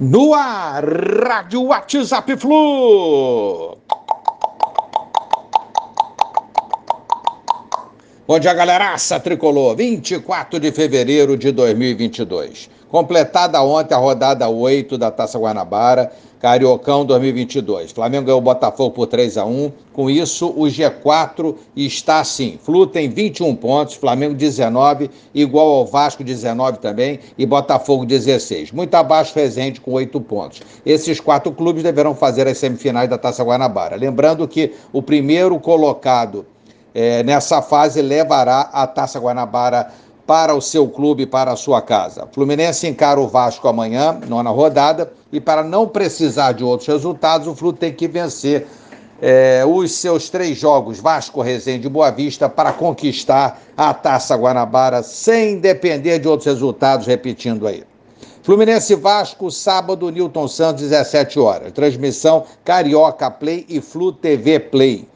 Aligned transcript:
No 0.00 0.32
ar, 0.32 0.82
Rádio 0.82 1.64
WhatsApp 1.64 2.34
Flu. 2.38 3.76
Bom 8.26 8.38
dia, 8.38 8.54
galeraça 8.54 9.20
tricolor. 9.20 9.76
24 9.76 10.58
de 10.58 10.72
fevereiro 10.72 11.36
de 11.36 11.52
2022. 11.52 12.70
Completada 12.88 13.62
ontem 13.62 13.94
a 13.94 13.98
rodada 13.98 14.48
8 14.48 14.96
da 14.96 15.10
Taça 15.10 15.38
Guanabara, 15.38 16.10
Cariocão 16.40 17.04
2022. 17.04 17.92
Flamengo 17.92 18.24
ganhou 18.24 18.38
o 18.38 18.42
Botafogo 18.42 18.92
por 18.92 19.06
3 19.06 19.36
a 19.36 19.44
1 19.44 19.70
Com 19.92 20.08
isso, 20.08 20.48
o 20.48 20.64
G4 20.64 21.54
está 21.76 22.20
assim. 22.20 22.58
Flu 22.62 22.86
tem 22.86 23.10
21 23.10 23.54
pontos, 23.54 23.94
Flamengo 23.94 24.34
19, 24.34 25.10
igual 25.34 25.68
ao 25.68 25.86
Vasco 25.86 26.24
19 26.24 26.78
também, 26.78 27.20
e 27.36 27.44
Botafogo 27.44 28.06
16. 28.06 28.72
Muito 28.72 28.94
abaixo 28.94 29.34
Resende 29.34 29.82
com 29.82 29.92
8 29.92 30.18
pontos. 30.22 30.62
Esses 30.84 31.20
quatro 31.20 31.52
clubes 31.52 31.82
deverão 31.82 32.14
fazer 32.14 32.48
as 32.48 32.56
semifinais 32.56 33.10
da 33.10 33.18
Taça 33.18 33.44
Guanabara. 33.44 33.94
Lembrando 33.96 34.48
que 34.48 34.72
o 34.94 35.02
primeiro 35.02 35.60
colocado 35.60 36.46
é, 36.94 37.22
nessa 37.22 37.60
fase 37.60 38.00
levará 38.00 38.70
a 38.72 38.86
Taça 38.86 39.20
Guanabara 39.20 39.90
para 40.30 40.54
o 40.54 40.62
seu 40.62 40.86
clube, 40.86 41.26
para 41.26 41.50
a 41.50 41.56
sua 41.56 41.82
casa. 41.82 42.28
Fluminense 42.30 42.86
encara 42.86 43.18
o 43.18 43.26
Vasco 43.26 43.66
amanhã, 43.66 44.16
nona 44.28 44.50
rodada, 44.50 45.12
e 45.32 45.40
para 45.40 45.64
não 45.64 45.88
precisar 45.88 46.52
de 46.52 46.62
outros 46.62 46.86
resultados, 46.86 47.48
o 47.48 47.54
Flu 47.56 47.72
tem 47.72 47.92
que 47.92 48.06
vencer 48.06 48.68
é, 49.20 49.64
os 49.66 49.90
seus 49.90 50.30
três 50.30 50.56
jogos, 50.56 51.00
Vasco, 51.00 51.42
Resende 51.42 51.88
e 51.88 51.90
Boa 51.90 52.12
Vista, 52.12 52.48
para 52.48 52.72
conquistar 52.72 53.60
a 53.76 53.92
Taça 53.92 54.36
Guanabara, 54.36 55.02
sem 55.02 55.58
depender 55.58 56.20
de 56.20 56.28
outros 56.28 56.46
resultados, 56.46 57.08
repetindo 57.08 57.66
aí. 57.66 57.82
Fluminense 58.44 58.94
Vasco, 58.94 59.50
sábado, 59.50 60.12
Newton 60.12 60.46
Santos, 60.46 60.84
17 60.84 61.40
horas. 61.40 61.72
Transmissão 61.72 62.44
Carioca 62.64 63.28
Play 63.32 63.66
e 63.68 63.80
Flu 63.80 64.12
TV 64.12 64.60
Play. 64.60 65.08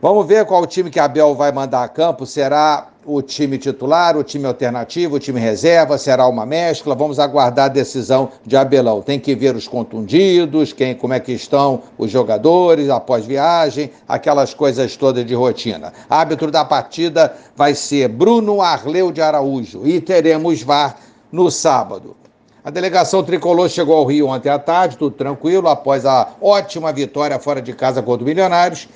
Vamos 0.00 0.24
ver 0.24 0.46
qual 0.46 0.64
time 0.68 0.88
que 0.88 1.00
Abel 1.00 1.34
vai 1.34 1.50
mandar 1.50 1.82
a 1.82 1.88
campo. 1.88 2.24
Será 2.24 2.89
o 3.04 3.22
time 3.22 3.58
titular, 3.58 4.16
o 4.16 4.22
time 4.22 4.46
alternativo, 4.46 5.16
o 5.16 5.18
time 5.18 5.40
reserva? 5.40 5.96
Será 5.96 6.26
uma 6.26 6.44
mescla? 6.44 6.94
Vamos 6.94 7.18
aguardar 7.18 7.66
a 7.66 7.68
decisão 7.68 8.30
de 8.44 8.56
Abelão. 8.56 9.02
Tem 9.02 9.18
que 9.18 9.34
ver 9.34 9.56
os 9.56 9.66
contundidos, 9.66 10.72
quem, 10.72 10.94
como 10.94 11.14
é 11.14 11.20
que 11.20 11.32
estão 11.32 11.82
os 11.96 12.10
jogadores 12.10 12.90
após 12.90 13.24
viagem, 13.24 13.90
aquelas 14.06 14.52
coisas 14.52 14.96
todas 14.96 15.24
de 15.24 15.34
rotina. 15.34 15.92
Árbitro 16.08 16.50
da 16.50 16.64
partida 16.64 17.34
vai 17.56 17.74
ser 17.74 18.08
Bruno 18.08 18.60
Arleu 18.60 19.10
de 19.10 19.22
Araújo 19.22 19.86
e 19.86 20.00
teremos 20.00 20.62
VAR 20.62 20.96
no 21.32 21.50
sábado. 21.50 22.16
A 22.62 22.68
delegação 22.68 23.22
tricolor 23.22 23.70
chegou 23.70 23.96
ao 23.96 24.04
Rio 24.04 24.26
ontem 24.28 24.50
à 24.50 24.58
tarde, 24.58 24.98
tudo 24.98 25.16
tranquilo, 25.16 25.66
após 25.68 26.04
a 26.04 26.28
ótima 26.42 26.92
vitória 26.92 27.38
fora 27.38 27.62
de 27.62 27.72
casa 27.72 28.02
contra 28.02 28.22
o 28.22 28.26
Milionários. 28.26 28.86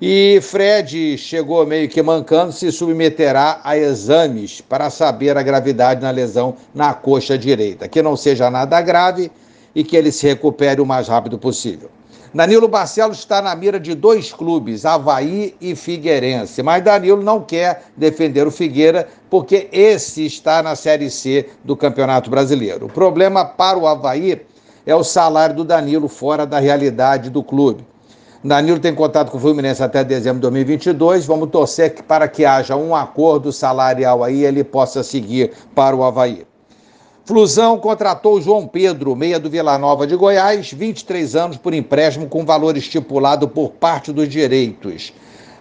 E 0.00 0.38
Fred 0.42 1.16
chegou 1.16 1.64
meio 1.64 1.88
que 1.88 2.02
mancando, 2.02 2.52
se 2.52 2.70
submeterá 2.70 3.60
a 3.64 3.78
exames 3.78 4.60
para 4.60 4.90
saber 4.90 5.38
a 5.38 5.42
gravidade 5.42 6.02
na 6.02 6.10
lesão 6.10 6.56
na 6.74 6.92
coxa 6.92 7.38
direita. 7.38 7.88
Que 7.88 8.02
não 8.02 8.14
seja 8.14 8.50
nada 8.50 8.78
grave 8.82 9.30
e 9.74 9.82
que 9.82 9.96
ele 9.96 10.12
se 10.12 10.26
recupere 10.26 10.82
o 10.82 10.86
mais 10.86 11.08
rápido 11.08 11.38
possível. 11.38 11.90
Danilo 12.34 12.68
Barcelos 12.68 13.18
está 13.20 13.40
na 13.40 13.56
mira 13.56 13.80
de 13.80 13.94
dois 13.94 14.30
clubes, 14.30 14.84
Havaí 14.84 15.54
e 15.58 15.74
Figueirense, 15.74 16.62
mas 16.62 16.84
Danilo 16.84 17.22
não 17.22 17.40
quer 17.40 17.84
defender 17.96 18.46
o 18.46 18.50
Figueira 18.50 19.08
porque 19.30 19.68
esse 19.72 20.26
está 20.26 20.62
na 20.62 20.76
Série 20.76 21.08
C 21.08 21.48
do 21.64 21.74
Campeonato 21.74 22.28
Brasileiro. 22.28 22.84
O 22.84 22.90
problema 22.90 23.46
para 23.46 23.78
o 23.78 23.86
Havaí 23.86 24.42
é 24.84 24.94
o 24.94 25.02
salário 25.02 25.56
do 25.56 25.64
Danilo 25.64 26.08
fora 26.08 26.44
da 26.44 26.58
realidade 26.58 27.30
do 27.30 27.42
clube. 27.42 27.82
Danilo 28.46 28.78
tem 28.78 28.94
contato 28.94 29.32
com 29.32 29.38
o 29.38 29.40
Fluminense 29.40 29.82
até 29.82 30.04
dezembro 30.04 30.36
de 30.36 30.42
2022. 30.42 31.26
Vamos 31.26 31.50
torcer 31.50 32.02
para 32.04 32.28
que 32.28 32.44
haja 32.44 32.76
um 32.76 32.94
acordo 32.94 33.52
salarial 33.52 34.22
aí 34.22 34.44
ele 34.44 34.62
possa 34.62 35.02
seguir 35.02 35.50
para 35.74 35.96
o 35.96 36.04
Havaí. 36.04 36.46
Flusão 37.24 37.76
contratou 37.76 38.40
João 38.40 38.64
Pedro, 38.68 39.16
meia 39.16 39.40
do 39.40 39.50
Vila 39.50 39.76
Nova 39.76 40.06
de 40.06 40.14
Goiás, 40.14 40.72
23 40.72 41.34
anos 41.34 41.56
por 41.56 41.74
empréstimo 41.74 42.28
com 42.28 42.44
valor 42.44 42.76
estipulado 42.76 43.48
por 43.48 43.70
parte 43.70 44.12
dos 44.12 44.28
direitos. 44.28 45.12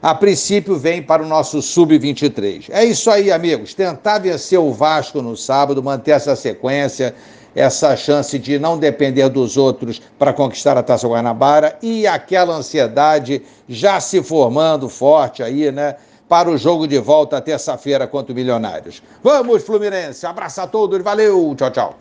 A 0.06 0.14
princípio 0.14 0.78
vem 0.78 1.02
para 1.02 1.24
o 1.24 1.26
nosso 1.26 1.64
sub-23. 1.64 2.68
É 2.70 2.86
isso 2.86 3.10
aí, 3.10 3.32
amigos. 3.32 3.74
Tentar 3.74 4.20
vencer 4.20 4.60
o 4.60 4.72
Vasco 4.72 5.20
no 5.20 5.36
sábado, 5.36 5.82
manter 5.82 6.12
essa 6.12 6.36
sequência 6.36 7.16
essa 7.56 7.96
chance 7.96 8.38
de 8.38 8.60
não 8.60 8.78
depender 8.78 9.28
dos 9.30 9.58
outros 9.58 10.00
para 10.20 10.32
conquistar 10.32 10.78
a 10.78 10.84
Taça 10.84 11.08
Guanabara 11.08 11.76
e 11.82 12.06
aquela 12.06 12.54
ansiedade 12.54 13.42
já 13.68 14.00
se 14.00 14.22
formando 14.22 14.90
forte 14.90 15.42
aí, 15.42 15.72
né? 15.72 15.96
Para 16.30 16.52
o 16.52 16.58
jogo 16.58 16.86
de 16.88 17.00
volta 17.00 17.42
terça-feira 17.42 18.06
contra 18.06 18.32
o 18.32 18.36
Milionários. 18.36 19.02
Vamos, 19.24 19.64
Fluminense! 19.64 20.24
Abraço 20.24 20.62
a 20.62 20.68
todos, 20.68 21.02
valeu, 21.02 21.56
tchau, 21.58 21.72
tchau. 21.72 21.98